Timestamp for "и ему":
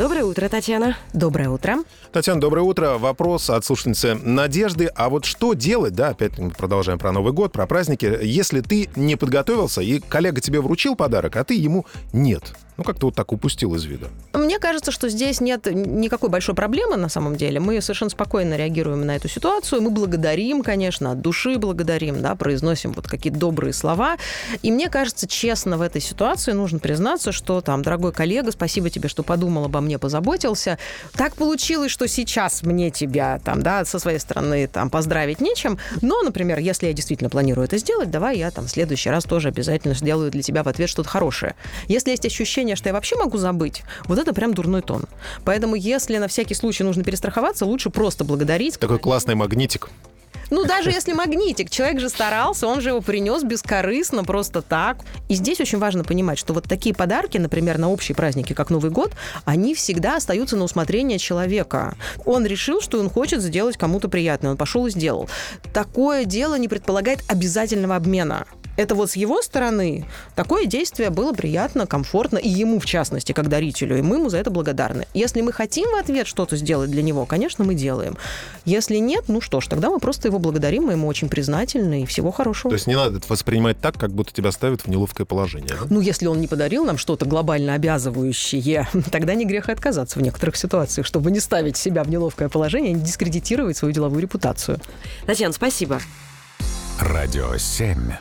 72.38-72.80